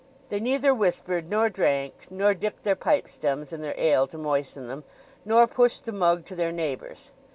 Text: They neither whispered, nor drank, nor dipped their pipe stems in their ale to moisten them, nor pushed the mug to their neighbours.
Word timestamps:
They 0.29 0.39
neither 0.39 0.73
whispered, 0.73 1.29
nor 1.29 1.47
drank, 1.47 2.07
nor 2.09 2.33
dipped 2.33 2.63
their 2.63 2.75
pipe 2.75 3.07
stems 3.07 3.53
in 3.53 3.61
their 3.61 3.79
ale 3.79 4.07
to 4.07 4.17
moisten 4.17 4.67
them, 4.67 4.83
nor 5.25 5.45
pushed 5.45 5.85
the 5.85 5.91
mug 5.91 6.25
to 6.25 6.35
their 6.35 6.51
neighbours. 6.51 7.11